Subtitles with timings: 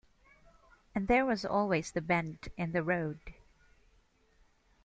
[0.95, 3.19] And there was always the bend in the road!